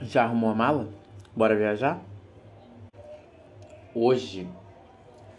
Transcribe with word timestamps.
Já 0.00 0.24
arrumou 0.24 0.50
a 0.50 0.54
mala? 0.54 0.88
Bora 1.34 1.56
viajar? 1.56 2.00
Hoje, 3.92 4.46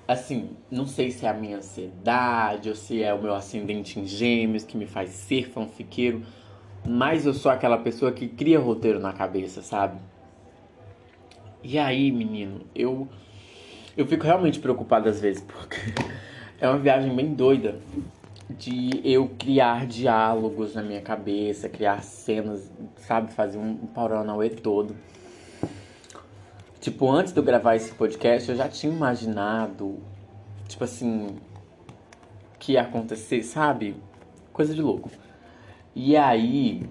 assim, 0.05 0.49
não 0.70 0.85
sei 0.85 1.11
se 1.11 1.25
é 1.25 1.29
a 1.29 1.33
minha 1.33 1.57
ansiedade 1.57 2.67
ou 2.67 2.75
se 2.75 3.01
é 3.01 3.13
o 3.13 3.21
meu 3.21 3.33
ascendente 3.33 3.99
em 3.99 4.05
gêmeos 4.05 4.63
que 4.63 4.75
me 4.75 4.85
faz 4.85 5.11
ser 5.11 5.49
fanfiqueiro, 5.49 6.23
mas 6.85 7.25
eu 7.25 7.34
sou 7.34 7.52
aquela 7.52 7.77
pessoa 7.77 8.11
que 8.11 8.27
cria 8.27 8.59
roteiro 8.59 8.99
na 8.99 9.13
cabeça, 9.13 9.61
sabe? 9.61 9.98
E 11.63 11.80
aí, 11.80 12.12
menino, 12.12 12.62
eu 12.76 13.07
eu 13.95 14.05
fico 14.05 14.26
realmente 14.26 14.59
preocupado 14.59 15.07
às 15.09 15.21
vezes, 15.21 15.41
porque 15.41 15.77
é 16.59 16.67
uma 16.67 16.80
viagem 16.80 17.16
bem 17.16 17.34
doida 17.34 17.80
de 18.50 19.02
eu 19.04 19.29
criar 19.38 19.86
diálogos 19.86 20.73
na 20.73 20.81
minha 20.81 21.02
cabeça, 21.02 21.70
criar 21.70 22.02
cenas, 22.02 22.72
sabe, 22.98 23.31
fazer 23.34 23.58
um, 23.58 23.72
um 23.72 23.88
Paranauê 23.88 24.49
todo. 24.49 24.95
Tipo, 26.80 27.12
antes 27.12 27.31
de 27.31 27.39
eu 27.39 27.44
gravar 27.44 27.75
esse 27.75 27.94
podcast, 27.94 28.49
eu 28.49 28.55
já 28.55 28.67
tinha 28.67 28.91
imaginado, 28.91 29.99
tipo 30.67 30.84
assim, 30.84 31.35
que 32.58 32.73
ia 32.73 32.81
acontecer, 32.81 33.44
sabe? 33.44 33.95
Coisa 34.52 34.73
de 34.73 34.81
louco. 34.81 35.11
E 35.94 36.17
aí, 36.17 36.89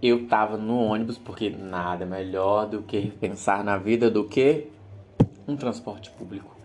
eu 0.00 0.26
tava 0.26 0.56
no 0.56 0.78
ônibus, 0.78 1.18
porque 1.18 1.50
nada 1.50 2.06
melhor 2.06 2.66
do 2.66 2.82
que 2.82 3.10
pensar 3.20 3.62
na 3.64 3.76
vida 3.76 4.10
do 4.10 4.24
que 4.24 4.68
um 5.46 5.56
transporte 5.56 6.10
público. 6.10 6.56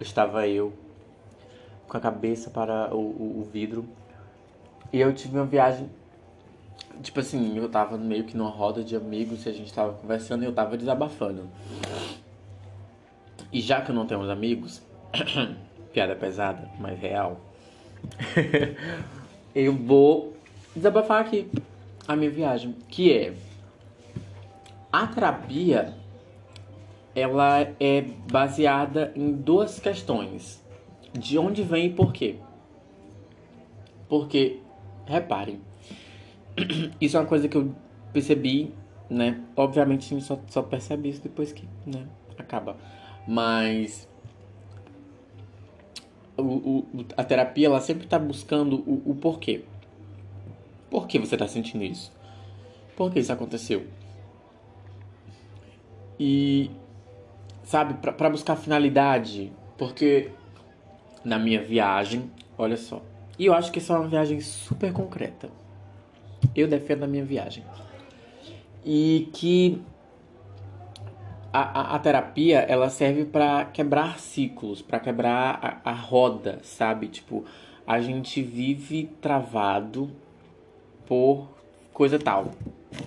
Estava 0.00 0.46
eu 0.46 0.72
com 1.88 1.96
a 1.96 2.00
cabeça 2.00 2.50
para 2.50 2.94
o, 2.94 2.98
o, 2.98 3.40
o 3.40 3.48
vidro 3.52 3.86
e 4.92 5.00
eu 5.00 5.12
tive 5.12 5.36
uma 5.36 5.46
viagem 5.46 5.88
Tipo 7.02 7.20
assim, 7.20 7.56
eu 7.56 7.68
tava 7.68 7.98
meio 7.98 8.24
que 8.24 8.36
numa 8.36 8.50
roda 8.50 8.82
de 8.82 8.96
amigos 8.96 9.44
e 9.44 9.48
a 9.48 9.52
gente 9.52 9.72
tava 9.72 9.92
conversando 9.92 10.42
e 10.42 10.46
eu 10.46 10.52
tava 10.52 10.76
desabafando. 10.76 11.48
E 13.52 13.60
já 13.60 13.80
que 13.80 13.90
eu 13.90 13.94
não 13.94 14.06
tenho 14.06 14.28
amigos, 14.30 14.82
piada 15.92 16.16
pesada, 16.16 16.70
mas 16.80 16.98
real, 16.98 17.40
eu 19.54 19.74
vou 19.74 20.36
desabafar 20.74 21.20
aqui 21.20 21.50
a 22.08 22.16
minha 22.16 22.30
viagem, 22.30 22.74
que 22.88 23.12
é 23.12 23.34
a 24.92 25.06
terapia 25.06 25.94
ela 27.14 27.60
é 27.80 28.02
baseada 28.30 29.12
em 29.14 29.32
duas 29.32 29.78
questões. 29.78 30.62
De 31.12 31.38
onde 31.38 31.62
vem 31.62 31.86
e 31.86 31.90
por 31.90 32.12
quê? 32.12 32.36
Porque, 34.08 34.60
reparem, 35.06 35.60
isso 37.00 37.16
é 37.16 37.20
uma 37.20 37.26
coisa 37.26 37.48
que 37.48 37.56
eu 37.56 37.74
percebi, 38.12 38.72
né? 39.10 39.42
Obviamente 39.56 40.06
a 40.06 40.18
gente 40.18 40.24
só, 40.24 40.38
só 40.48 40.62
percebe 40.62 41.08
isso 41.08 41.22
depois 41.22 41.52
que 41.52 41.68
né, 41.84 42.06
acaba. 42.38 42.76
Mas 43.26 44.08
o, 46.36 46.42
o, 46.42 46.86
a 47.16 47.24
terapia 47.24 47.66
ela 47.66 47.80
sempre 47.80 48.04
está 48.04 48.18
buscando 48.18 48.76
o, 48.86 49.10
o 49.10 49.14
porquê. 49.14 49.64
Por 50.90 51.06
que 51.06 51.18
você 51.18 51.34
está 51.34 51.48
sentindo 51.48 51.84
isso? 51.84 52.12
Por 52.96 53.12
que 53.12 53.18
isso 53.18 53.32
aconteceu? 53.32 53.86
E 56.18 56.70
sabe, 57.62 57.94
para 57.94 58.30
buscar 58.30 58.56
finalidade, 58.56 59.52
porque 59.76 60.30
na 61.26 61.40
minha 61.40 61.60
viagem, 61.60 62.30
olha 62.56 62.76
só. 62.76 63.02
E 63.36 63.46
eu 63.46 63.52
acho 63.52 63.72
que 63.72 63.80
essa 63.80 63.94
é 63.94 63.96
uma 63.96 64.08
viagem 64.08 64.40
super 64.40 64.92
concreta. 64.92 65.50
Eu 66.54 66.68
defendo 66.68 67.02
a 67.02 67.06
minha 67.06 67.24
viagem. 67.24 67.64
E 68.84 69.28
que 69.32 69.82
a, 71.52 71.80
a, 71.80 71.96
a 71.96 71.98
terapia 71.98 72.60
ela 72.60 72.88
serve 72.88 73.24
para 73.24 73.64
quebrar 73.64 74.20
ciclos, 74.20 74.80
para 74.80 75.00
quebrar 75.00 75.82
a, 75.84 75.90
a 75.90 75.92
roda, 75.92 76.60
sabe? 76.62 77.08
Tipo, 77.08 77.44
a 77.84 78.00
gente 78.00 78.40
vive 78.40 79.10
travado 79.20 80.08
por 81.06 81.48
coisa 81.92 82.20
tal. 82.20 82.52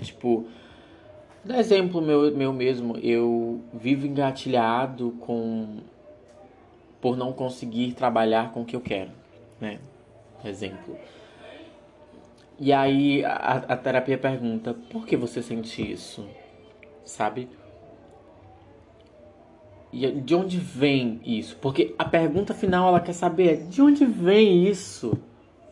Tipo, 0.01 0.45
do 1.45 1.53
exemplo 1.53 2.01
meu, 2.01 2.35
meu 2.35 2.51
mesmo, 2.51 2.97
eu 2.97 3.61
vivo 3.73 4.05
engatilhado 4.05 5.11
com 5.21 5.77
por 7.01 7.17
não 7.17 7.31
conseguir 7.31 7.93
trabalhar 7.93 8.51
com 8.51 8.61
o 8.61 8.65
que 8.65 8.75
eu 8.75 8.81
quero, 8.81 9.11
né? 9.59 9.79
Exemplo. 10.43 10.97
E 12.59 12.73
aí 12.73 13.23
a, 13.23 13.63
a 13.69 13.77
terapia 13.77 14.17
pergunta: 14.17 14.73
por 14.89 15.05
que 15.05 15.15
você 15.15 15.41
sente 15.41 15.91
isso? 15.91 16.27
Sabe? 17.05 17.47
E 19.91 20.11
de 20.11 20.35
onde 20.35 20.57
vem 20.57 21.19
isso? 21.25 21.57
Porque 21.57 21.95
a 21.97 22.05
pergunta 22.05 22.53
final 22.53 22.89
ela 22.89 22.99
quer 22.99 23.13
saber 23.13 23.65
de 23.67 23.81
onde 23.81 24.05
vem 24.05 24.67
isso? 24.67 25.17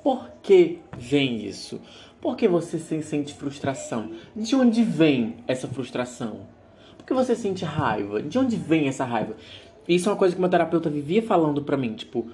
Por 0.04 0.30
que 0.42 0.80
vem 0.98 1.46
isso? 1.46 1.80
Por 2.20 2.36
que 2.36 2.48
você 2.48 2.80
sente 2.80 3.34
frustração? 3.34 4.12
De 4.36 4.56
onde 4.56 4.84
vem 4.84 5.36
essa 5.48 5.68
frustração? 5.68 6.48
Por 6.98 7.06
que 7.06 7.14
você 7.14 7.36
sente 7.36 7.64
raiva? 7.64 8.24
De 8.24 8.40
onde 8.40 8.56
vem 8.56 8.88
essa 8.88 9.06
raiva? 9.06 9.36
Isso 9.88 10.10
é 10.10 10.12
uma 10.12 10.18
coisa 10.18 10.36
que 10.36 10.42
meu 10.42 10.50
terapeuta 10.50 10.90
vivia 10.90 11.22
falando 11.22 11.62
pra 11.62 11.78
mim, 11.78 11.94
tipo, 11.94 12.30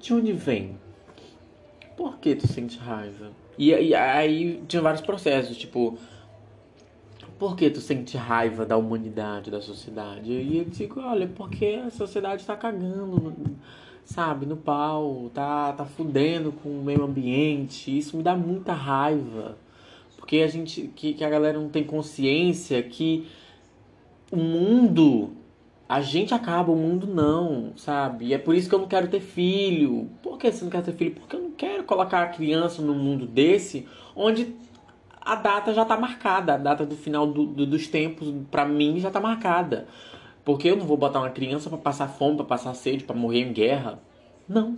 de 0.00 0.12
onde 0.12 0.32
vem? 0.32 0.76
Por 1.96 2.18
que 2.18 2.34
tu 2.34 2.46
sente 2.46 2.78
raiva? 2.78 3.30
E, 3.56 3.70
e 3.70 3.94
aí 3.94 4.62
tinha 4.68 4.82
vários 4.82 5.00
processos, 5.00 5.56
tipo, 5.56 5.98
por 7.38 7.56
que 7.56 7.70
tu 7.70 7.80
sente 7.80 8.16
raiva 8.16 8.66
da 8.66 8.76
humanidade, 8.76 9.50
da 9.50 9.60
sociedade? 9.60 10.32
E 10.32 10.58
eu 10.58 10.64
digo, 10.64 11.00
olha, 11.00 11.26
porque 11.26 11.80
a 11.86 11.90
sociedade 11.90 12.44
tá 12.44 12.56
cagando, 12.56 13.34
sabe, 14.04 14.44
no 14.44 14.56
pau, 14.56 15.30
tá, 15.32 15.72
tá 15.72 15.84
fudendo 15.84 16.52
com 16.52 16.68
o 16.68 16.82
meio 16.82 17.04
ambiente. 17.04 17.96
Isso 17.96 18.16
me 18.16 18.22
dá 18.22 18.36
muita 18.36 18.72
raiva. 18.72 19.56
Porque 20.16 20.38
a 20.38 20.48
gente, 20.48 20.88
que, 20.94 21.14
que 21.14 21.24
a 21.24 21.30
galera 21.30 21.58
não 21.58 21.68
tem 21.68 21.84
consciência 21.84 22.82
que 22.82 23.26
o 24.30 24.36
mundo 24.36 25.30
a 25.88 26.02
gente 26.02 26.34
acaba, 26.34 26.70
o 26.70 26.76
mundo 26.76 27.06
não, 27.06 27.72
sabe? 27.74 28.26
E 28.26 28.34
é 28.34 28.38
por 28.38 28.54
isso 28.54 28.68
que 28.68 28.74
eu 28.74 28.78
não 28.78 28.86
quero 28.86 29.08
ter 29.08 29.20
filho. 29.20 30.10
Por 30.22 30.36
que 30.36 30.52
você 30.52 30.62
não 30.62 30.70
quer 30.70 30.82
ter 30.82 30.92
filho? 30.92 31.12
Porque 31.12 31.34
eu 31.34 31.40
não 31.40 31.52
quero 31.52 31.82
colocar 31.84 32.22
a 32.22 32.26
criança 32.26 32.82
num 32.82 32.94
mundo 32.94 33.26
desse 33.26 33.88
onde 34.14 34.54
a 35.18 35.34
data 35.34 35.72
já 35.72 35.86
tá 35.86 35.96
marcada, 35.96 36.54
a 36.54 36.56
data 36.58 36.84
do 36.84 36.94
final 36.94 37.26
do, 37.26 37.46
do, 37.46 37.66
dos 37.66 37.86
tempos, 37.86 38.34
para 38.50 38.66
mim, 38.66 39.00
já 39.00 39.10
tá 39.10 39.18
marcada. 39.18 39.88
Porque 40.44 40.68
eu 40.68 40.76
não 40.76 40.84
vou 40.84 40.96
botar 40.96 41.20
uma 41.20 41.30
criança 41.30 41.70
para 41.70 41.78
passar 41.78 42.08
fome, 42.08 42.36
para 42.36 42.44
passar 42.44 42.74
sede, 42.74 43.04
para 43.04 43.16
morrer 43.16 43.40
em 43.40 43.52
guerra. 43.52 43.98
Não. 44.46 44.76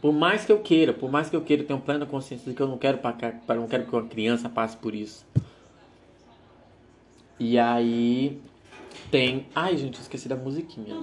Por 0.00 0.12
mais 0.12 0.44
que 0.44 0.52
eu 0.52 0.60
queira, 0.60 0.92
por 0.92 1.10
mais 1.10 1.28
que 1.28 1.34
eu 1.34 1.40
queira, 1.40 1.62
eu 1.62 1.66
tenho 1.66 1.80
plena 1.80 2.06
consciência 2.06 2.48
de 2.48 2.56
que 2.56 2.62
eu 2.62 2.68
não 2.68 2.78
quero 2.78 2.98
para 2.98 3.56
não 3.56 3.66
quero 3.66 3.84
que 3.84 3.96
uma 3.96 4.06
criança 4.06 4.48
passe 4.48 4.76
por 4.76 4.94
isso. 4.94 5.26
E 7.38 7.58
aí 7.58 8.40
tem. 9.10 9.46
Ai, 9.54 9.76
gente, 9.76 10.00
esqueci 10.00 10.28
da 10.28 10.36
musiquinha. 10.36 10.94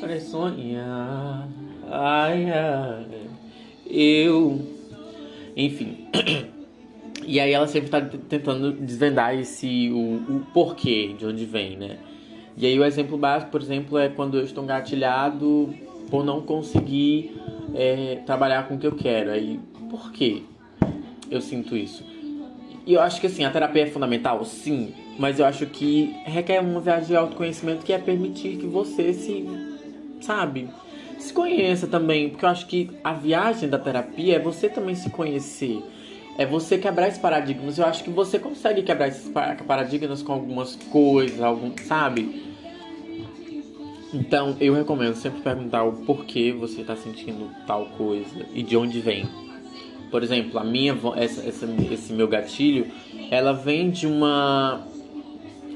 Para 0.00 0.20
sonhar. 0.20 1.48
Ai, 1.90 2.50
ai. 2.50 3.06
Eu. 3.86 4.60
Enfim. 5.56 6.06
E 7.26 7.38
aí 7.40 7.52
ela 7.52 7.66
sempre 7.66 7.90
tá 7.90 8.00
tentando 8.00 8.72
desvendar 8.72 9.34
esse. 9.38 9.90
O, 9.90 10.36
o 10.36 10.46
porquê, 10.54 11.14
de 11.18 11.26
onde 11.26 11.44
vem, 11.44 11.76
né? 11.76 11.98
E 12.56 12.66
aí 12.66 12.78
o 12.78 12.84
exemplo 12.84 13.18
básico, 13.18 13.50
por 13.50 13.60
exemplo, 13.60 13.98
é 13.98 14.08
quando 14.08 14.38
eu 14.38 14.44
estou 14.44 14.64
engatilhado 14.64 15.74
por 16.10 16.24
não 16.24 16.40
conseguir 16.40 17.36
é, 17.74 18.22
trabalhar 18.24 18.66
com 18.66 18.76
o 18.76 18.78
que 18.78 18.86
eu 18.86 18.96
quero. 18.96 19.30
Aí, 19.30 19.60
por 19.90 20.10
que 20.10 20.44
eu 21.30 21.40
sinto 21.40 21.76
isso? 21.76 22.02
E 22.86 22.94
eu 22.94 23.00
acho 23.00 23.20
que 23.20 23.26
assim, 23.26 23.44
a 23.44 23.50
terapia 23.50 23.82
é 23.82 23.86
fundamental, 23.86 24.44
sim, 24.44 24.94
mas 25.18 25.40
eu 25.40 25.46
acho 25.46 25.66
que 25.66 26.14
requer 26.24 26.60
uma 26.60 26.80
viagem 26.80 27.08
de 27.08 27.16
autoconhecimento 27.16 27.84
que 27.84 27.92
é 27.92 27.98
permitir 27.98 28.56
que 28.56 28.66
você 28.66 29.12
se, 29.12 29.44
sabe, 30.20 30.68
se 31.18 31.32
conheça 31.32 31.88
também, 31.88 32.30
porque 32.30 32.44
eu 32.44 32.48
acho 32.48 32.66
que 32.66 32.90
a 33.02 33.12
viagem 33.12 33.68
da 33.68 33.78
terapia 33.78 34.36
é 34.36 34.38
você 34.38 34.68
também 34.68 34.94
se 34.94 35.10
conhecer. 35.10 35.82
É 36.38 36.46
você 36.46 36.78
quebrar 36.78 37.08
esses 37.08 37.18
paradigmas. 37.18 37.78
Eu 37.78 37.84
acho 37.84 38.04
que 38.04 38.10
você 38.10 38.38
consegue 38.38 38.82
quebrar 38.82 39.08
esses 39.08 39.28
paradigmas 39.66 40.22
com 40.22 40.32
algumas 40.32 40.76
coisas, 40.76 41.40
algum, 41.42 41.72
sabe? 41.78 42.44
Então, 44.14 44.56
eu 44.60 44.72
recomendo 44.72 45.16
sempre 45.16 45.40
perguntar 45.40 45.82
o 45.82 45.92
porquê 46.04 46.52
você 46.52 46.82
está 46.82 46.94
sentindo 46.94 47.50
tal 47.66 47.86
coisa 47.86 48.46
e 48.54 48.62
de 48.62 48.76
onde 48.76 49.00
vem. 49.00 49.28
Por 50.12 50.22
exemplo, 50.22 50.60
a 50.60 50.64
minha 50.64 50.96
essa, 51.16 51.44
essa, 51.46 51.68
esse 51.90 52.12
meu 52.12 52.28
gatilho, 52.28 52.86
ela 53.30 53.52
vem 53.52 53.90
de 53.90 54.06
uma 54.06 54.86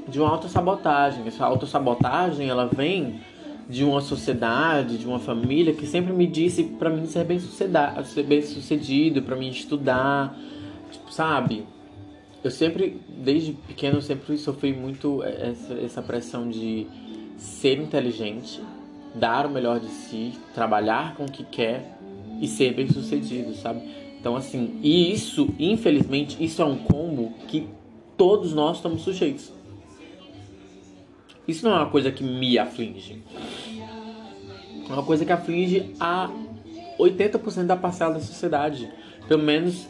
de 0.08 0.20
uma 0.20 0.30
autossabotagem. 0.30 1.26
Essa 1.26 1.44
autossabotagem, 1.44 2.48
ela 2.48 2.66
vem 2.66 3.20
de 3.68 3.84
uma 3.84 4.00
sociedade, 4.00 4.98
de 4.98 5.06
uma 5.06 5.18
família 5.18 5.72
que 5.72 5.86
sempre 5.86 6.12
me 6.12 6.26
disse 6.26 6.64
para 6.64 6.90
mim 6.90 7.06
ser 7.06 7.24
bem, 7.24 7.38
ser 7.38 8.22
bem 8.24 8.42
sucedido, 8.42 9.22
para 9.22 9.36
mim 9.36 9.48
estudar, 9.48 10.36
tipo, 10.90 11.12
sabe? 11.12 11.64
eu 12.44 12.50
sempre, 12.50 13.00
desde 13.08 13.52
pequeno, 13.52 13.98
eu 13.98 14.02
sempre 14.02 14.36
sofri 14.36 14.72
muito 14.72 15.22
essa, 15.22 15.74
essa 15.74 16.02
pressão 16.02 16.48
de 16.48 16.86
ser 17.36 17.78
inteligente, 17.78 18.60
dar 19.14 19.46
o 19.46 19.50
melhor 19.50 19.78
de 19.78 19.86
si, 19.86 20.32
trabalhar 20.54 21.14
com 21.14 21.24
o 21.24 21.30
que 21.30 21.44
quer 21.44 21.96
e 22.40 22.48
ser 22.48 22.74
bem 22.74 22.88
sucedido, 22.88 23.54
sabe? 23.54 23.80
Então, 24.18 24.34
assim, 24.34 24.78
e 24.82 25.12
isso, 25.12 25.48
infelizmente, 25.58 26.42
isso 26.42 26.60
é 26.62 26.64
um 26.64 26.78
combo 26.78 27.32
que 27.46 27.68
todos 28.16 28.52
nós 28.52 28.78
estamos 28.78 29.02
sujeitos. 29.02 29.52
Isso 31.46 31.64
não 31.64 31.74
é 31.74 31.78
uma 31.80 31.90
coisa 31.90 32.10
que 32.10 32.22
me 32.22 32.58
aflige. 32.58 33.22
É 34.88 34.92
uma 34.92 35.02
coisa 35.02 35.24
que 35.24 35.32
aflige 35.32 35.94
a 35.98 36.30
80% 36.98 37.66
da 37.66 37.76
parcela 37.76 38.14
da 38.14 38.20
sociedade. 38.20 38.88
Pelo 39.26 39.42
menos 39.42 39.88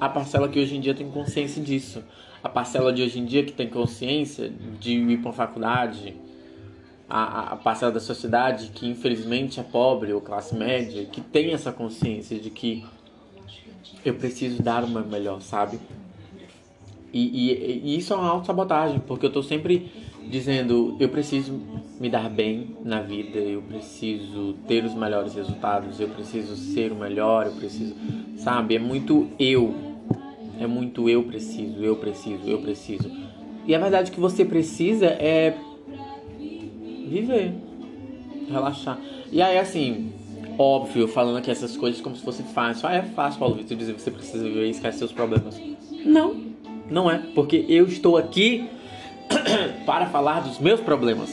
a 0.00 0.08
parcela 0.08 0.48
que 0.48 0.58
hoje 0.58 0.76
em 0.76 0.80
dia 0.80 0.94
tem 0.94 1.10
consciência 1.10 1.62
disso. 1.62 2.02
A 2.42 2.48
parcela 2.48 2.92
de 2.92 3.02
hoje 3.02 3.18
em 3.18 3.24
dia 3.24 3.44
que 3.44 3.52
tem 3.52 3.68
consciência 3.68 4.52
de 4.80 4.92
ir 4.92 5.18
para 5.18 5.28
uma 5.28 5.32
faculdade. 5.32 6.14
A, 7.08 7.52
a 7.52 7.56
parcela 7.56 7.92
da 7.92 8.00
sociedade 8.00 8.70
que 8.74 8.88
infelizmente 8.88 9.60
é 9.60 9.62
pobre 9.62 10.12
ou 10.12 10.20
classe 10.20 10.54
média, 10.54 11.04
que 11.04 11.20
tem 11.20 11.52
essa 11.52 11.70
consciência 11.70 12.38
de 12.38 12.48
que 12.48 12.84
eu 14.04 14.14
preciso 14.14 14.62
dar 14.62 14.86
meu 14.86 15.04
melhor, 15.04 15.40
sabe? 15.40 15.78
E, 17.12 17.52
e, 17.52 17.80
e 17.84 17.98
isso 17.98 18.12
é 18.12 18.16
uma 18.16 18.28
auto-sabotagem, 18.28 19.00
porque 19.00 19.26
eu 19.26 19.32
tô 19.32 19.42
sempre 19.42 19.90
dizendo 20.28 20.96
eu 20.98 21.08
preciso 21.08 21.60
me 22.00 22.08
dar 22.08 22.28
bem 22.28 22.76
na 22.84 23.00
vida, 23.00 23.38
eu 23.38 23.62
preciso 23.62 24.54
ter 24.66 24.84
os 24.84 24.94
melhores 24.94 25.34
resultados, 25.34 26.00
eu 26.00 26.08
preciso 26.08 26.56
ser 26.56 26.92
o 26.92 26.96
melhor, 26.96 27.46
eu 27.46 27.52
preciso, 27.52 27.94
sabe? 28.36 28.76
É 28.76 28.78
muito 28.78 29.28
eu, 29.38 29.74
é 30.58 30.66
muito 30.66 31.08
eu 31.08 31.22
preciso, 31.24 31.84
eu 31.84 31.96
preciso, 31.96 32.48
eu 32.48 32.58
preciso. 32.58 33.10
E 33.66 33.74
a 33.74 33.78
verdade 33.78 34.10
que 34.10 34.20
você 34.20 34.44
precisa 34.44 35.06
é 35.06 35.56
viver, 37.08 37.54
relaxar. 38.50 38.98
E 39.30 39.40
aí 39.40 39.58
assim, 39.58 40.12
óbvio, 40.58 41.06
falando 41.08 41.38
aqui 41.38 41.50
essas 41.50 41.76
coisas 41.76 42.00
como 42.00 42.16
se 42.16 42.22
fosse 42.22 42.42
fácil. 42.42 42.88
Ah, 42.88 42.94
é 42.94 43.02
fácil, 43.02 43.38
Paulo 43.38 43.54
Vitor, 43.54 43.76
dizer 43.76 43.94
que 43.94 44.02
você 44.02 44.10
precisa 44.10 44.44
viver 44.44 44.66
e 44.66 44.70
esquecer 44.70 44.98
seus 44.98 45.12
problemas. 45.12 45.60
Não, 46.04 46.36
não 46.90 47.10
é, 47.10 47.18
porque 47.34 47.64
eu 47.68 47.86
estou 47.86 48.16
aqui 48.16 48.68
para 49.84 50.06
falar 50.06 50.40
dos 50.40 50.58
meus 50.58 50.80
problemas. 50.80 51.30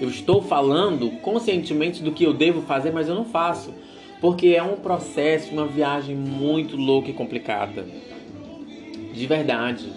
Eu 0.00 0.08
estou 0.08 0.40
falando 0.42 1.10
conscientemente 1.22 2.02
do 2.02 2.12
que 2.12 2.24
eu 2.24 2.32
devo 2.32 2.62
fazer, 2.62 2.92
mas 2.92 3.08
eu 3.08 3.14
não 3.14 3.24
faço. 3.24 3.74
Porque 4.20 4.48
é 4.48 4.62
um 4.62 4.76
processo, 4.76 5.52
uma 5.52 5.66
viagem 5.66 6.14
muito 6.14 6.76
louca 6.76 7.10
e 7.10 7.12
complicada. 7.12 7.86
De 9.12 9.26
verdade. 9.26 9.92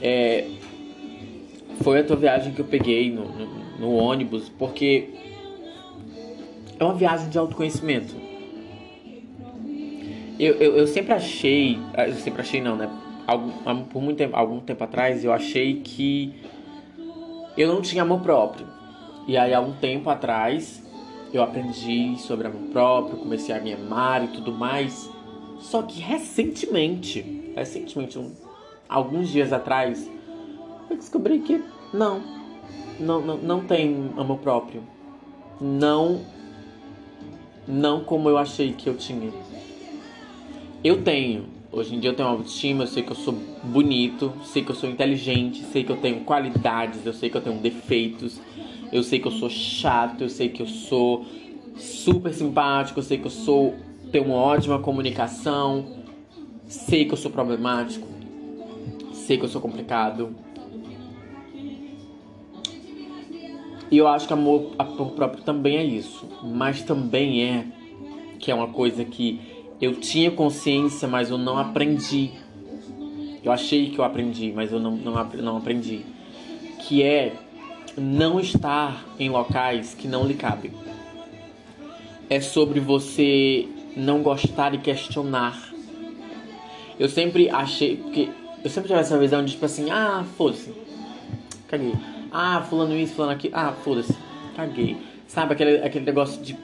É, 0.00 0.46
foi 1.82 2.00
a 2.00 2.04
tua 2.04 2.16
viagem 2.16 2.52
que 2.52 2.60
eu 2.60 2.64
peguei 2.64 3.10
no, 3.10 3.24
no, 3.24 3.78
no 3.78 3.94
ônibus, 3.94 4.48
porque 4.48 5.10
é 6.78 6.84
uma 6.84 6.94
viagem 6.94 7.28
de 7.28 7.38
autoconhecimento. 7.38 8.14
Eu, 10.38 10.54
eu, 10.54 10.76
eu, 10.78 10.86
sempre 10.86 11.12
achei, 11.12 11.78
eu 12.06 12.14
sempre 12.14 12.40
achei 12.40 12.60
não, 12.60 12.76
né? 12.76 12.90
Algum, 13.26 13.84
por 13.84 14.02
muito 14.02 14.18
tempo, 14.18 14.36
algum 14.36 14.60
tempo 14.60 14.82
atrás 14.82 15.24
eu 15.24 15.32
achei 15.32 15.80
que 15.80 16.34
eu 17.56 17.72
não 17.72 17.80
tinha 17.80 18.02
amor 18.02 18.20
próprio. 18.20 18.66
E 19.26 19.36
aí, 19.36 19.54
há 19.54 19.60
um 19.60 19.72
tempo 19.72 20.10
atrás, 20.10 20.82
eu 21.32 21.42
aprendi 21.42 22.16
sobre 22.18 22.46
amor 22.46 22.62
próprio, 22.70 23.18
comecei 23.18 23.54
a 23.54 23.60
me 23.60 23.72
amar 23.72 24.24
e 24.24 24.28
tudo 24.28 24.52
mais. 24.52 25.10
Só 25.58 25.82
que 25.82 26.00
recentemente, 26.00 27.52
recentemente, 27.56 28.18
um, 28.18 28.32
alguns 28.88 29.30
dias 29.30 29.52
atrás, 29.52 30.10
eu 30.90 30.96
descobri 30.96 31.38
que 31.40 31.62
não, 31.92 32.22
não, 33.00 33.20
não, 33.20 33.36
não 33.38 33.64
tem 33.64 34.12
amor 34.16 34.38
próprio. 34.38 34.82
Não, 35.60 36.20
não 37.66 38.04
como 38.04 38.28
eu 38.28 38.36
achei 38.36 38.72
que 38.72 38.88
eu 38.88 38.96
tinha. 38.96 39.32
Eu 40.82 41.02
tenho, 41.02 41.46
Hoje 41.76 41.96
em 41.96 41.98
dia 41.98 42.10
eu 42.10 42.14
tenho 42.14 42.28
autoestima, 42.28 42.84
eu 42.84 42.86
sei 42.86 43.02
que 43.02 43.10
eu 43.10 43.16
sou 43.16 43.34
bonito, 43.64 44.32
sei 44.44 44.62
que 44.62 44.70
eu 44.70 44.76
sou 44.76 44.88
inteligente, 44.88 45.64
sei 45.72 45.82
que 45.82 45.90
eu 45.90 45.96
tenho 45.96 46.20
qualidades, 46.20 47.04
eu 47.04 47.12
sei 47.12 47.28
que 47.28 47.36
eu 47.36 47.40
tenho 47.40 47.58
defeitos, 47.58 48.40
eu 48.92 49.02
sei 49.02 49.18
que 49.18 49.26
eu 49.26 49.32
sou 49.32 49.50
chato, 49.50 50.20
eu 50.20 50.28
sei 50.28 50.48
que 50.48 50.62
eu 50.62 50.68
sou 50.68 51.26
super 51.76 52.32
simpático, 52.32 53.00
eu 53.00 53.02
sei 53.02 53.18
que 53.18 53.26
eu 53.26 53.30
sou 53.30 53.74
tenho 54.12 54.26
uma 54.26 54.36
ótima 54.36 54.78
comunicação, 54.78 55.84
sei 56.68 57.06
que 57.06 57.12
eu 57.12 57.16
sou 57.16 57.28
problemático, 57.28 58.06
sei 59.12 59.36
que 59.36 59.44
eu 59.44 59.48
sou 59.48 59.60
complicado. 59.60 60.32
E 63.90 63.98
eu 63.98 64.06
acho 64.06 64.28
que 64.28 64.32
amor, 64.32 64.70
amor 64.78 65.10
próprio 65.10 65.42
também 65.42 65.76
é 65.76 65.84
isso, 65.84 66.24
mas 66.40 66.82
também 66.82 67.42
é 67.42 67.66
que 68.38 68.52
é 68.52 68.54
uma 68.54 68.68
coisa 68.68 69.04
que 69.04 69.53
eu 69.80 69.94
tinha 69.96 70.30
consciência, 70.30 71.06
mas 71.08 71.30
eu 71.30 71.38
não 71.38 71.58
aprendi. 71.58 72.30
Eu 73.42 73.52
achei 73.52 73.90
que 73.90 73.98
eu 73.98 74.04
aprendi, 74.04 74.52
mas 74.54 74.72
eu 74.72 74.80
não, 74.80 74.92
não, 74.92 75.12
não 75.42 75.56
aprendi. 75.56 76.04
Que 76.80 77.02
é 77.02 77.34
não 77.96 78.40
estar 78.40 79.04
em 79.18 79.28
locais 79.28 79.94
que 79.94 80.08
não 80.08 80.26
lhe 80.26 80.34
cabem. 80.34 80.72
É 82.28 82.40
sobre 82.40 82.80
você 82.80 83.68
não 83.96 84.22
gostar 84.22 84.74
e 84.74 84.78
questionar. 84.78 85.72
Eu 86.98 87.08
sempre 87.08 87.50
achei. 87.50 87.96
Porque 87.96 88.30
eu 88.62 88.70
sempre 88.70 88.88
tive 88.88 89.00
essa 89.00 89.18
visão 89.18 89.44
de 89.44 89.52
tipo 89.52 89.66
assim: 89.66 89.90
ah, 89.90 90.24
foda-se. 90.36 90.72
Caguei. 91.68 91.94
Ah, 92.32 92.64
fulano 92.68 92.96
isso, 92.96 93.14
fulano 93.14 93.32
aquilo. 93.32 93.54
Ah, 93.54 93.72
foda-se. 93.72 94.16
Caguei. 94.56 94.96
Sabe 95.26 95.52
aquele, 95.52 95.78
aquele 95.78 96.04
negócio 96.04 96.40
de 96.42 96.56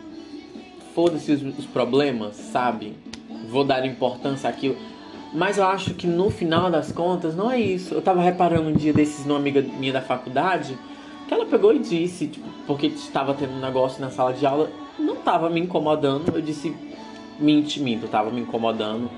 foda-se 0.95 1.33
os, 1.33 1.59
os, 1.59 1.67
problemas, 1.67 2.37
sabe? 2.37 2.97
Vou 3.49 3.65
dar 3.65 3.85
importância 3.87 4.49
àquilo. 4.49 4.77
Mas 5.33 5.59
eu 5.59 5.65
acho 5.65 5.95
que 5.95 6.07
no 6.07 6.31
final 6.31 6.71
das 6.71 6.91
contas 6.91 7.37
não 7.37 7.51
é 7.51 7.59
isso. 7.61 7.95
Eu 7.95 8.03
tava 8.03 8.21
reparando 8.21 8.69
um 8.69 8.73
dia 8.73 8.93
desses 8.93 9.25
numa 9.25 9.39
amiga 9.39 9.63
minha 9.63 9.93
da 9.93 10.03
faculdade 10.03 10.77
que 11.29 11.35
ela 11.35 11.47
pegou 11.47 11.73
e 11.73 11.79
disse, 11.79 12.27
tipo, 12.27 12.49
porque 12.67 12.89
estava 12.89 13.35
tendo 13.35 13.53
um 13.53 13.61
negócio 13.61 14.01
na 14.01 14.11
sala 14.11 14.33
de 14.33 14.45
aula, 14.45 14.69
não 14.99 15.17
tava 15.17 15.49
me 15.49 15.61
incomodando. 15.61 16.35
Eu 16.35 16.43
disse, 16.43 16.75
mente, 17.39 17.81
minto, 17.81 18.09
tava 18.09 18.31
me 18.31 18.41
incomodando. 18.41 19.09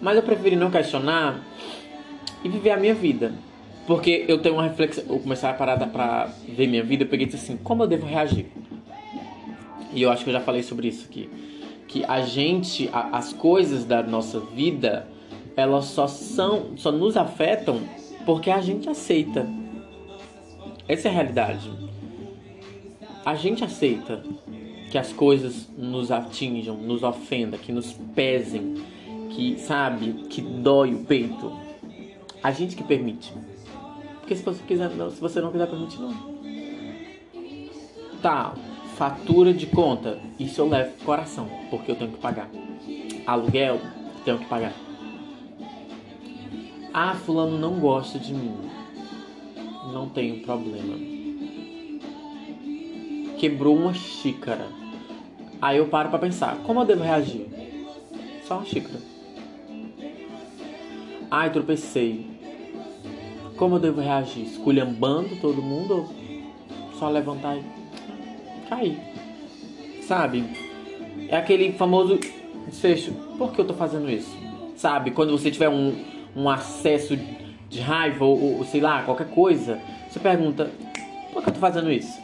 Mas 0.00 0.16
eu 0.16 0.22
preferi 0.22 0.56
não 0.56 0.70
questionar 0.70 1.40
e 2.42 2.48
viver 2.48 2.70
a 2.70 2.76
minha 2.76 2.94
vida. 2.94 3.32
Porque 3.86 4.24
eu 4.28 4.38
tenho 4.38 4.56
uma 4.56 4.64
reflexão, 4.64 5.04
eu 5.08 5.18
comecei 5.18 5.48
a 5.48 5.52
parada 5.52 5.86
pra 5.86 6.28
ver 6.48 6.66
minha 6.66 6.82
vida, 6.82 7.04
eu 7.04 7.08
peguei 7.08 7.26
e 7.26 7.30
disse 7.30 7.44
assim, 7.44 7.56
como 7.56 7.82
eu 7.82 7.86
devo 7.86 8.06
reagir? 8.06 8.46
E 9.92 10.02
eu 10.02 10.10
acho 10.10 10.24
que 10.24 10.30
eu 10.30 10.34
já 10.34 10.40
falei 10.40 10.62
sobre 10.62 10.88
isso 10.88 11.06
aqui. 11.08 11.28
Que 11.88 12.04
a 12.04 12.20
gente, 12.20 12.88
a, 12.92 13.16
as 13.16 13.32
coisas 13.32 13.84
da 13.84 14.02
nossa 14.02 14.40
vida, 14.40 15.08
elas 15.56 15.86
só 15.86 16.06
são, 16.06 16.76
só 16.76 16.92
nos 16.92 17.16
afetam 17.16 17.80
porque 18.24 18.50
a 18.50 18.60
gente 18.60 18.88
aceita. 18.88 19.46
Essa 20.86 21.08
é 21.08 21.10
a 21.10 21.14
realidade. 21.14 21.70
A 23.24 23.34
gente 23.34 23.64
aceita 23.64 24.22
que 24.90 24.98
as 24.98 25.12
coisas 25.12 25.68
nos 25.76 26.10
atinjam, 26.10 26.76
nos 26.76 27.02
ofendam, 27.02 27.58
que 27.58 27.70
nos 27.70 27.92
pesem, 28.14 28.74
que, 29.30 29.58
sabe, 29.58 30.12
que 30.28 30.40
dói 30.40 30.94
o 30.94 31.04
peito. 31.04 31.52
A 32.42 32.50
gente 32.50 32.74
que 32.74 32.82
permite. 32.82 33.32
Porque 34.20 34.34
se 34.34 34.42
você 34.42 34.62
quiser, 34.66 34.90
não, 34.90 35.10
se 35.10 35.20
você 35.20 35.40
não 35.40 35.52
quiser 35.52 35.68
permitir, 35.68 36.00
não. 36.00 36.40
Tá, 38.20 38.54
Fatura 39.00 39.54
de 39.54 39.64
conta, 39.64 40.18
isso 40.38 40.60
eu 40.60 40.68
levo 40.68 40.90
pro 40.96 41.06
coração, 41.06 41.48
porque 41.70 41.90
eu 41.90 41.96
tenho 41.96 42.10
que 42.10 42.18
pagar. 42.18 42.50
Aluguel, 43.26 43.80
tenho 44.26 44.36
que 44.36 44.44
pagar. 44.44 44.74
Ah, 46.92 47.14
fulano 47.14 47.56
não 47.56 47.80
gosta 47.80 48.18
de 48.18 48.34
mim. 48.34 48.54
Não 49.90 50.06
tenho 50.10 50.42
problema. 50.42 50.98
Quebrou 53.38 53.74
uma 53.74 53.94
xícara. 53.94 54.68
Aí 55.62 55.78
eu 55.78 55.88
paro 55.88 56.10
para 56.10 56.18
pensar, 56.18 56.58
como 56.58 56.80
eu 56.80 56.84
devo 56.84 57.02
reagir? 57.02 57.46
Só 58.46 58.58
uma 58.58 58.66
xícara. 58.66 59.00
Ai, 61.30 61.50
tropecei. 61.50 62.26
Como 63.56 63.76
eu 63.76 63.80
devo 63.80 64.02
reagir? 64.02 64.42
Esculhambando 64.42 65.36
todo 65.36 65.62
mundo 65.62 66.00
ou 66.00 66.98
só 66.98 67.08
levantar 67.08 67.56
e 67.56 67.79
cair. 68.70 68.96
Sabe? 70.02 70.44
É 71.28 71.36
aquele 71.36 71.72
famoso 71.72 72.18
desfecho. 72.66 73.12
Por 73.36 73.52
que 73.52 73.60
eu 73.60 73.66
tô 73.66 73.74
fazendo 73.74 74.08
isso? 74.08 74.34
Sabe? 74.76 75.10
Quando 75.10 75.36
você 75.36 75.50
tiver 75.50 75.68
um, 75.68 75.94
um 76.34 76.48
acesso 76.48 77.18
de 77.68 77.80
raiva 77.80 78.24
ou, 78.24 78.58
ou 78.58 78.64
sei 78.64 78.80
lá, 78.80 79.02
qualquer 79.02 79.28
coisa, 79.28 79.78
você 80.08 80.18
pergunta: 80.18 80.70
por 81.32 81.42
que 81.42 81.50
eu 81.50 81.54
tô 81.54 81.60
fazendo 81.60 81.90
isso? 81.90 82.18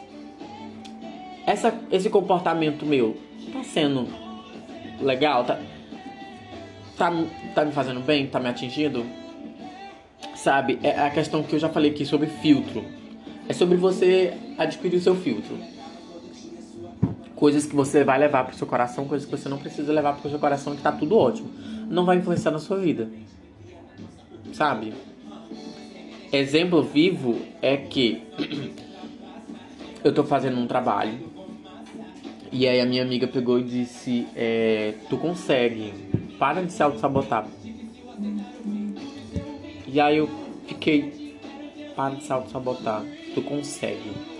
Essa, 1.45 1.73
esse 1.91 2.09
comportamento 2.09 2.85
meu 2.85 3.17
tá 3.53 3.63
sendo 3.63 4.07
legal? 4.99 5.45
Tá, 5.45 5.59
tá, 6.97 7.11
tá 7.53 7.65
me 7.65 7.71
fazendo 7.71 8.01
bem? 8.01 8.27
Tá 8.27 8.39
me 8.39 8.49
atingindo? 8.49 9.05
Sabe? 10.35 10.79
É 10.83 10.99
a 10.99 11.09
questão 11.09 11.43
que 11.43 11.55
eu 11.55 11.59
já 11.59 11.69
falei 11.69 11.91
aqui 11.91 12.05
sobre 12.05 12.27
filtro. 12.27 12.83
É 13.47 13.53
sobre 13.53 13.77
você 13.77 14.33
adquirir 14.57 14.97
o 14.97 15.01
seu 15.01 15.15
filtro. 15.15 15.57
Coisas 17.37 17.67
que 17.67 17.75
você 17.75 18.03
vai 18.03 18.17
levar 18.17 18.45
pro 18.45 18.57
seu 18.57 18.65
coração, 18.65 19.07
coisas 19.07 19.29
que 19.29 19.37
você 19.37 19.47
não 19.47 19.59
precisa 19.59 19.93
levar 19.93 20.13
pro 20.13 20.27
seu 20.27 20.39
coração, 20.39 20.75
que 20.75 20.81
tá 20.81 20.91
tudo 20.91 21.15
ótimo. 21.15 21.47
Não 21.87 22.03
vai 22.03 22.17
influenciar 22.17 22.49
na 22.49 22.57
sua 22.57 22.77
vida. 22.77 23.07
Sabe? 24.53 24.91
Exemplo 26.33 26.81
vivo 26.81 27.39
é 27.61 27.77
que 27.77 28.23
eu 30.03 30.11
tô 30.11 30.23
fazendo 30.23 30.57
um 30.57 30.65
trabalho 30.65 31.19
e 32.51 32.67
aí 32.67 32.81
a 32.81 32.87
minha 32.87 33.03
amiga 33.03 33.27
pegou 33.27 33.59
e 33.59 33.63
disse: 33.63 34.27
é, 34.35 34.95
Tu 35.07 35.15
consegue, 35.15 35.93
para 36.39 36.63
de 36.63 36.73
se 36.73 36.81
auto-sabotar. 36.81 37.45
E 39.87 40.01
aí 40.01 40.17
eu 40.17 40.27
fiquei: 40.65 41.37
Para 41.95 42.15
de 42.15 42.23
se 42.23 42.33
auto-sabotar, 42.33 43.05
tu 43.35 43.43
consegue. 43.43 44.36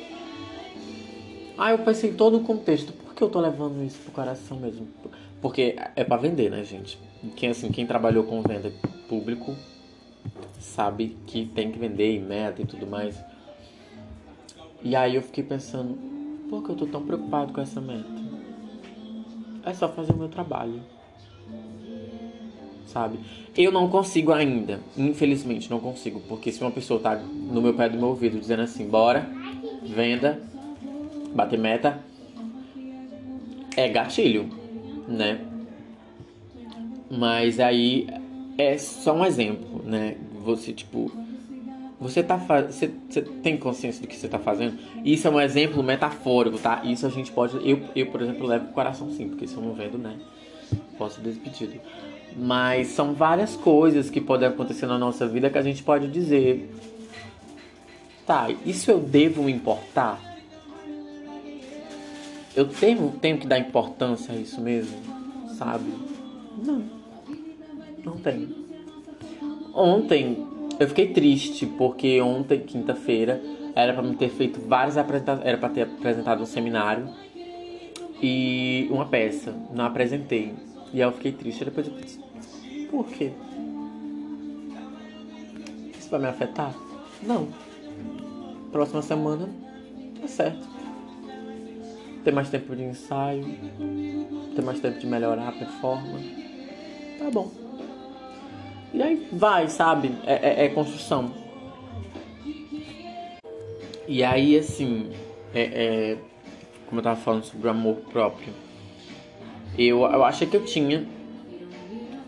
Aí 1.58 1.74
eu 1.74 1.80
pensei 1.80 2.12
em 2.12 2.14
todo 2.14 2.38
o 2.38 2.42
contexto: 2.42 2.94
Por 2.94 3.16
que 3.16 3.22
eu 3.22 3.30
tô 3.30 3.40
levando 3.40 3.84
isso 3.84 3.98
pro 4.00 4.12
coração 4.12 4.60
mesmo? 4.60 4.88
Porque 5.42 5.76
é 5.96 6.04
para 6.04 6.18
vender, 6.18 6.52
né, 6.52 6.64
gente? 6.64 7.00
Quem, 7.36 7.50
assim, 7.50 7.72
quem 7.72 7.86
trabalhou 7.86 8.24
com 8.24 8.42
venda 8.42 8.72
público 9.10 9.56
sabe 10.60 11.18
que 11.26 11.46
tem 11.46 11.72
que 11.72 11.80
vender 11.80 12.16
e 12.16 12.20
meta 12.20 12.62
e 12.62 12.66
tudo 12.66 12.86
mais. 12.86 13.18
E 14.84 14.96
aí 14.96 15.16
eu 15.16 15.22
fiquei 15.22 15.44
pensando, 15.44 15.98
por 16.50 16.64
que 16.64 16.70
eu 16.70 16.76
tô 16.76 16.86
tão 16.86 17.04
preocupado 17.04 17.52
com 17.52 17.62
essa 17.62 17.82
meta? 17.82 18.06
É 19.66 19.74
só 19.74 19.90
fazer 19.90 20.14
o 20.14 20.18
meu 20.18 20.30
trabalho. 20.30 20.82
Sabe? 22.86 23.20
Eu 23.56 23.72
não 23.72 23.90
consigo 23.90 24.32
ainda, 24.32 24.80
infelizmente 24.96 25.70
não 25.70 25.80
consigo, 25.80 26.22
porque 26.22 26.52
se 26.52 26.62
uma 26.62 26.72
pessoa 26.72 27.00
tá 27.00 27.16
no 27.16 27.62
meu 27.62 27.74
pé 27.74 27.90
do 27.90 27.98
meu 27.98 28.08
ouvido 28.08 28.40
dizendo 28.40 28.62
assim, 28.62 28.88
bora, 28.88 29.30
venda, 29.84 30.42
bater 31.38 31.60
meta, 31.60 32.00
é 33.76 33.88
gatilho, 33.88 34.50
né? 35.08 35.40
Mas 37.12 37.60
aí 37.60 38.08
é 38.58 38.76
só 38.78 39.14
um 39.14 39.24
exemplo, 39.24 39.84
né? 39.86 40.18
Você, 40.44 40.74
tipo, 40.74 41.12
você 42.00 42.24
tá 42.24 42.38
você, 42.38 42.92
você 43.08 43.22
tem 43.22 43.56
consciência 43.56 44.02
do 44.02 44.08
que 44.08 44.16
você 44.16 44.28
tá 44.28 44.40
fazendo? 44.40 44.80
Isso 45.06 45.28
é 45.28 45.32
um 45.32 45.40
exemplo 45.40 45.84
metafórico, 45.84 46.58
tá? 46.58 46.82
Isso 46.84 47.06
a 47.06 47.10
gente 47.10 47.32
pode. 47.32 47.56
Eu, 47.68 47.82
eu 47.96 48.08
por 48.08 48.24
exemplo, 48.24 48.48
levo 48.48 48.66
pro 48.66 48.74
coração 48.74 49.12
sim, 49.12 49.30
porque 49.30 49.48
se 49.48 49.56
eu 49.56 49.62
não 49.62 49.74
vendo, 49.74 50.00
né? 50.00 50.18
Posso 50.98 51.18
ser 51.18 51.22
despedido. 51.22 51.80
Mas 52.36 52.88
são 52.88 53.14
várias 53.14 53.56
coisas 53.56 54.10
que 54.10 54.20
podem 54.20 54.48
acontecer 54.48 54.88
na 54.88 54.98
nossa 54.98 55.28
vida 55.28 55.52
que 55.52 55.58
a 55.58 55.62
gente 55.62 55.84
pode 55.84 56.08
dizer. 56.08 56.68
Tá, 58.26 58.48
isso 58.66 58.90
eu 58.90 59.00
devo 59.00 59.44
me 59.44 59.52
importar? 59.52 60.27
Eu 62.58 62.68
tenho, 62.68 63.12
tenho 63.22 63.38
que 63.38 63.46
dar 63.46 63.60
importância 63.60 64.34
a 64.34 64.36
isso 64.36 64.60
mesmo? 64.60 64.98
Sabe? 65.60 65.94
Não. 66.58 66.84
Não 68.04 68.18
tem. 68.18 68.50
Ontem 69.76 70.44
eu 70.80 70.88
fiquei 70.88 71.14
triste 71.14 71.68
porque 71.68 72.20
ontem, 72.20 72.62
quinta-feira, 72.62 73.40
era 73.76 73.94
para 73.94 74.02
me 74.02 74.16
ter 74.16 74.30
feito 74.30 74.60
várias 74.60 74.98
apresentações, 74.98 75.46
era 75.48 75.56
para 75.60 75.70
ter 75.70 75.82
apresentado 75.84 76.42
um 76.42 76.48
seminário 76.48 77.08
e 78.20 78.88
uma 78.90 79.06
peça. 79.06 79.54
Não 79.72 79.86
apresentei. 79.86 80.56
E 80.92 81.00
aí 81.00 81.08
eu 81.08 81.12
fiquei 81.12 81.34
triste. 81.34 81.64
Depois 81.64 81.86
eu 81.86 81.94
pensei, 81.94 82.88
por 82.90 83.06
quê? 83.06 83.34
Isso 85.96 86.10
vai 86.10 86.22
me 86.22 86.28
afetar? 86.28 86.74
Não. 87.22 87.50
Próxima 88.72 89.04
semana, 89.04 89.48
tá 90.20 90.28
certo. 90.28 90.77
Ter 92.28 92.34
mais 92.34 92.50
tempo 92.50 92.76
de 92.76 92.84
ensaio, 92.84 93.46
ter 94.54 94.62
mais 94.62 94.82
tempo 94.82 95.00
de 95.00 95.08
melhorar 95.08 95.48
a 95.48 95.52
performance. 95.54 96.30
Tá 97.18 97.32
bom. 97.32 97.50
E 98.94 99.02
aí 99.02 99.30
vai, 99.32 99.70
sabe? 99.70 100.12
É, 100.26 100.34
é, 100.34 100.66
é 100.66 100.68
construção. 100.68 101.32
E 104.06 104.26
aí, 104.26 104.58
assim, 104.58 105.10
é, 105.56 105.62
é, 105.62 106.18
como 106.88 107.00
eu 107.00 107.04
tava 107.06 107.16
falando 107.16 107.46
sobre 107.46 107.66
o 107.66 107.72
amor 107.72 107.96
próprio, 108.12 108.52
eu, 109.78 110.02
eu 110.02 110.26
achei 110.26 110.46
que 110.46 110.58
eu 110.58 110.66
tinha, 110.66 111.08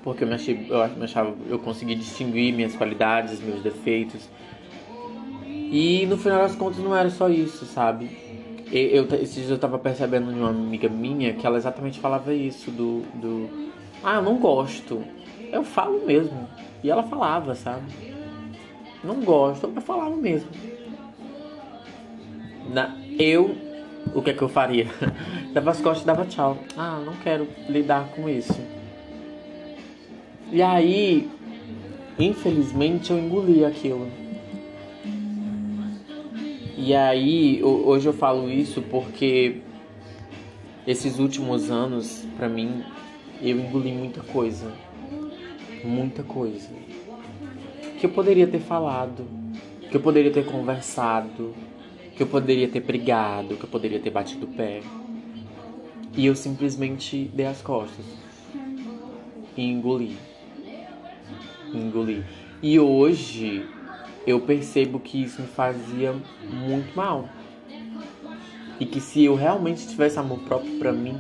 porque 0.02 0.24
eu 0.24 0.30
me, 0.30 0.36
achei, 0.36 0.66
eu 0.70 0.88
me 0.96 1.04
achava, 1.04 1.36
eu 1.50 1.60
consegui 1.60 1.96
distinguir 1.96 2.54
minhas 2.54 2.74
qualidades, 2.74 3.42
meus 3.42 3.62
defeitos. 3.62 4.30
E 5.46 6.06
no 6.06 6.18
final 6.18 6.40
das 6.40 6.56
contas 6.56 6.80
não 6.80 6.96
era 6.96 7.10
só 7.10 7.28
isso, 7.28 7.66
sabe? 7.66 8.29
Eu, 8.72 9.06
eu, 9.06 9.16
esses 9.16 9.36
dias 9.36 9.50
eu 9.50 9.58
tava 9.58 9.80
percebendo 9.80 10.32
de 10.32 10.40
uma 10.40 10.50
amiga 10.50 10.88
minha 10.88 11.34
que 11.34 11.46
ela 11.46 11.58
exatamente 11.58 12.00
falava 12.00 12.34
isso, 12.34 12.70
do, 12.70 13.02
do 13.16 13.70
ah, 14.04 14.16
eu 14.16 14.22
não 14.22 14.38
gosto. 14.38 15.04
Eu 15.52 15.64
falo 15.64 16.06
mesmo. 16.06 16.48
E 16.84 16.90
ela 16.90 17.04
falava, 17.04 17.56
sabe? 17.56 17.84
Não 19.04 19.16
gosto, 19.22 19.70
mas 19.74 19.84
falava 19.84 20.16
mesmo. 20.16 20.50
Na, 22.72 22.96
eu, 23.18 23.56
o 24.14 24.22
que 24.22 24.30
é 24.30 24.34
que 24.34 24.42
eu 24.42 24.50
faria? 24.50 24.88
dava 25.54 25.72
as 25.72 25.82
costas 25.82 26.04
e 26.04 26.06
dava 26.06 26.26
tchau. 26.26 26.58
Ah, 26.78 27.02
não 27.04 27.14
quero 27.18 27.48
lidar 27.68 28.10
com 28.10 28.30
isso. 28.30 28.60
E 30.52 30.62
aí, 30.62 31.30
infelizmente, 32.18 33.12
eu 33.12 33.20
engoli 33.20 33.66
aquilo. 33.66 34.08
E 36.82 36.96
aí, 36.96 37.62
hoje 37.62 38.08
eu 38.08 38.14
falo 38.14 38.50
isso 38.50 38.82
porque 38.82 39.58
esses 40.88 41.20
últimos 41.20 41.70
anos, 41.70 42.26
para 42.38 42.48
mim, 42.48 42.84
eu 43.42 43.60
engoli 43.60 43.92
muita 43.92 44.22
coisa 44.22 44.72
muita 45.84 46.24
coisa 46.24 46.70
que 48.00 48.06
eu 48.06 48.10
poderia 48.10 48.48
ter 48.48 48.60
falado, 48.60 49.26
que 49.90 49.98
eu 49.98 50.02
poderia 50.02 50.32
ter 50.32 50.46
conversado, 50.46 51.54
que 52.16 52.24
eu 52.24 52.28
poderia 52.28 52.68
ter 52.68 52.80
brigado, 52.80 53.56
que 53.56 53.64
eu 53.64 53.70
poderia 53.70 54.00
ter 54.00 54.10
batido 54.10 54.46
o 54.46 54.50
pé. 54.50 54.82
E 56.16 56.26
eu 56.26 56.36
simplesmente 56.36 57.30
dei 57.34 57.46
as 57.46 57.62
costas 57.62 58.06
e 59.56 59.64
engoli. 59.64 60.16
Engoli. 61.74 62.24
E 62.62 62.80
hoje 62.80 63.66
eu 64.26 64.40
percebo 64.42 65.00
que 65.00 65.24
isso 65.24 65.42
me 65.42 65.48
fazia 65.48 66.14
muito 66.44 66.96
mal. 66.96 67.28
E 68.80 68.86
que 68.86 69.02
se 69.02 69.26
eu 69.26 69.36
realmente 69.36 69.88
tivesse 69.88 70.18
amor 70.18 70.40
próprio 70.40 70.78
para 70.80 70.92
mim, 70.92 71.20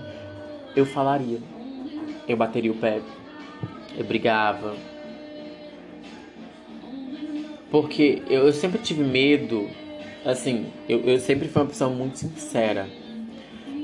eu 0.75 0.85
falaria. 0.85 1.39
Eu 2.27 2.37
bateria 2.37 2.71
o 2.71 2.75
pé, 2.75 3.01
eu 3.97 4.05
brigava. 4.05 4.75
Porque 7.71 8.23
eu, 8.29 8.51
sempre 8.53 8.79
tive 8.79 9.03
medo, 9.03 9.69
assim, 10.25 10.71
eu, 10.87 11.01
eu 11.01 11.19
sempre 11.19 11.47
fui 11.47 11.61
uma 11.61 11.67
pessoa 11.67 11.89
muito 11.89 12.17
sincera. 12.17 12.87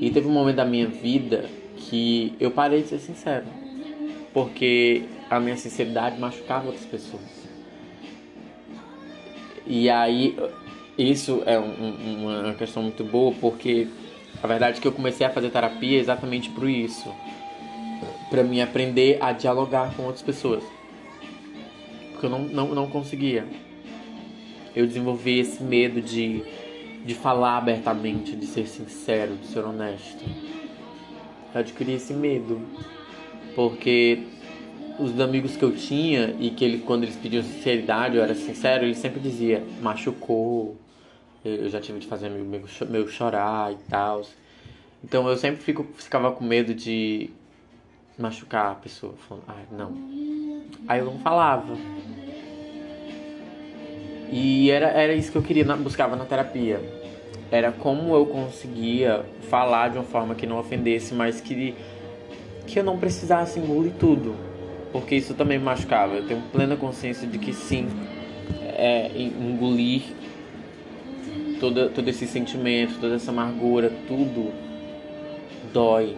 E 0.00 0.10
teve 0.10 0.26
um 0.26 0.32
momento 0.32 0.56
da 0.56 0.64
minha 0.64 0.86
vida 0.86 1.48
que 1.76 2.34
eu 2.40 2.50
parei 2.50 2.82
de 2.82 2.88
ser 2.88 2.98
sincero. 2.98 3.46
Porque 4.32 5.04
a 5.30 5.38
minha 5.40 5.56
sinceridade 5.56 6.18
machucava 6.18 6.66
outras 6.66 6.84
pessoas. 6.84 7.45
E 9.66 9.90
aí, 9.90 10.36
isso 10.96 11.42
é 11.44 11.58
um, 11.58 12.44
uma 12.44 12.54
questão 12.54 12.82
muito 12.82 13.02
boa, 13.04 13.34
porque 13.40 13.88
a 14.42 14.46
verdade 14.46 14.78
é 14.78 14.80
que 14.80 14.88
eu 14.88 14.92
comecei 14.92 15.26
a 15.26 15.30
fazer 15.30 15.50
terapia 15.50 15.98
exatamente 15.98 16.50
por 16.50 16.68
isso 16.68 17.12
para 18.30 18.42
mim 18.42 18.60
aprender 18.60 19.18
a 19.20 19.32
dialogar 19.32 19.94
com 19.94 20.04
outras 20.04 20.22
pessoas. 20.22 20.64
Porque 22.12 22.26
eu 22.26 22.30
não, 22.30 22.40
não, 22.40 22.74
não 22.74 22.86
conseguia. 22.88 23.46
Eu 24.74 24.86
desenvolvi 24.86 25.38
esse 25.38 25.62
medo 25.62 26.00
de, 26.00 26.42
de 27.04 27.14
falar 27.14 27.58
abertamente, 27.58 28.34
de 28.34 28.46
ser 28.46 28.66
sincero, 28.66 29.36
de 29.36 29.46
ser 29.46 29.60
honesto. 29.60 30.24
Eu 31.54 31.60
adquiri 31.60 31.92
esse 31.92 32.12
medo. 32.12 32.60
Porque 33.54 34.24
os 34.98 35.18
amigos 35.20 35.56
que 35.56 35.62
eu 35.62 35.74
tinha 35.74 36.34
e 36.38 36.50
que 36.50 36.64
ele, 36.64 36.78
quando 36.78 37.04
eles 37.04 37.16
pediam 37.16 37.42
sinceridade, 37.42 38.16
eu 38.16 38.22
era 38.22 38.34
sincero, 38.34 38.84
ele 38.84 38.94
sempre 38.94 39.20
dizia, 39.20 39.62
machucou. 39.80 40.76
Eu 41.44 41.68
já 41.68 41.80
tive 41.80 42.00
de 42.00 42.06
fazer 42.06 42.26
amigo 42.26 42.44
meu, 42.44 42.64
meu 42.88 43.08
chorar 43.08 43.72
e 43.72 43.76
tal. 43.88 44.22
Então 45.04 45.28
eu 45.28 45.36
sempre 45.36 45.62
fico, 45.62 45.86
ficava 45.96 46.32
com 46.32 46.44
medo 46.44 46.74
de 46.74 47.30
machucar 48.18 48.72
a 48.72 48.74
pessoa. 48.74 49.14
Falando, 49.28 49.44
ah, 49.48 49.62
não. 49.70 49.92
Aí 50.88 50.98
eu 50.98 51.06
não 51.06 51.18
falava. 51.18 51.76
E 54.30 54.70
era, 54.70 54.88
era 54.88 55.14
isso 55.14 55.30
que 55.30 55.38
eu 55.38 55.42
queria, 55.42 55.64
buscava 55.76 56.16
na 56.16 56.24
terapia. 56.24 56.80
Era 57.50 57.70
como 57.70 58.12
eu 58.14 58.26
conseguia 58.26 59.24
falar 59.48 59.90
de 59.90 59.98
uma 59.98 60.04
forma 60.04 60.34
que 60.34 60.46
não 60.46 60.58
ofendesse, 60.58 61.14
mas 61.14 61.40
que, 61.40 61.76
que 62.66 62.80
eu 62.80 62.82
não 62.82 62.98
precisasse 62.98 63.60
engolir 63.60 63.92
tudo. 64.00 64.55
Porque 65.00 65.14
isso 65.14 65.34
também 65.34 65.58
me 65.58 65.64
machucava. 65.64 66.14
Eu 66.14 66.26
tenho 66.26 66.40
plena 66.50 66.74
consciência 66.74 67.28
de 67.28 67.38
que 67.38 67.52
sim, 67.52 67.86
é, 68.62 69.10
é 69.14 69.22
engolir 69.22 70.02
todo, 71.60 71.90
todo 71.90 72.08
esse 72.08 72.26
sentimento, 72.26 72.98
toda 72.98 73.16
essa 73.16 73.30
amargura, 73.30 73.92
tudo 74.08 74.52
dói, 75.70 76.16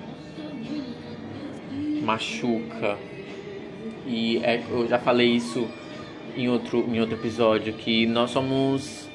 machuca. 2.03 2.97
E 4.07 4.39
é, 4.45 4.63
eu 4.71 4.87
já 4.87 5.01
falei 5.01 5.29
isso 5.29 5.67
em 6.37 6.49
outro, 6.49 6.79
em 6.89 7.01
outro 7.01 7.17
episódio, 7.17 7.73
que 7.73 8.07
nós 8.07 8.31
somos. 8.31 9.09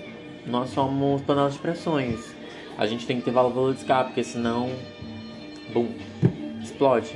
Nós 0.45 0.71
somos 0.71 1.21
panelas 1.21 1.53
de 1.53 1.59
pressões. 1.59 2.35
A 2.77 2.85
gente 2.85 3.07
tem 3.07 3.17
que 3.17 3.23
ter 3.23 3.31
válvula 3.31 3.71
de 3.71 3.79
escape, 3.79 4.09
porque 4.09 4.25
senão. 4.25 4.69
Bum! 5.73 5.87
Explode. 6.61 7.15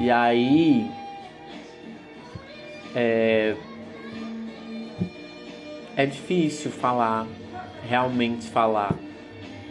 E 0.00 0.10
aí. 0.10 0.90
É, 2.94 3.56
é 5.96 6.06
difícil 6.06 6.70
falar, 6.70 7.26
realmente 7.88 8.46
falar. 8.48 8.94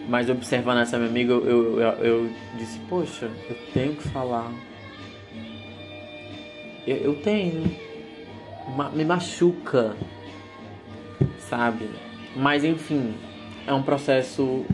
Mas 0.07 0.29
observando 0.29 0.79
essa 0.79 0.97
minha 0.97 1.09
amiga, 1.09 1.33
eu, 1.33 1.79
eu, 1.79 1.89
eu 2.03 2.29
disse, 2.57 2.79
poxa, 2.89 3.29
eu 3.49 3.55
tenho 3.73 3.95
que 3.95 4.07
falar. 4.09 4.51
Eu, 6.85 6.97
eu 6.97 7.15
tenho. 7.21 7.63
Me 8.93 9.05
machuca, 9.05 9.95
sabe? 11.39 11.89
Mas 12.35 12.63
enfim, 12.65 13.15
é 13.65 13.73
um 13.73 13.81
processo 13.81 14.65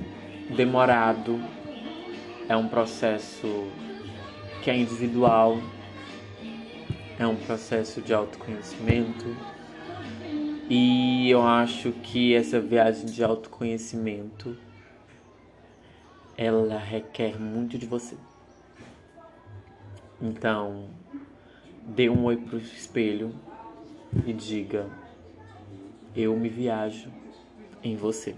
demorado, 0.49 1.39
é 2.49 2.57
um 2.57 2.67
processo 2.67 3.67
que 4.63 4.71
é 4.71 4.77
individual, 4.77 5.57
é 7.19 7.27
um 7.27 7.35
processo 7.35 8.01
de 8.01 8.13
autoconhecimento 8.13 9.35
e 10.69 11.29
eu 11.29 11.41
acho 11.41 11.91
que 11.91 12.33
essa 12.33 12.61
viagem 12.61 13.05
de 13.05 13.21
autoconhecimento 13.21 14.55
ela 16.37 16.77
requer 16.77 17.37
muito 17.37 17.77
de 17.77 17.85
você. 17.85 18.15
Então, 20.21 20.87
dê 21.85 22.09
um 22.09 22.23
oi 22.23 22.37
pro 22.37 22.57
espelho 22.57 23.35
e 24.25 24.31
diga: 24.31 24.89
Eu 26.15 26.37
me 26.37 26.47
viajo 26.47 27.11
em 27.83 27.97
você. 27.97 28.33